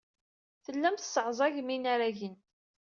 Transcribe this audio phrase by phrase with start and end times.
[0.65, 2.35] Tellam tesseɛẓagem inaragen.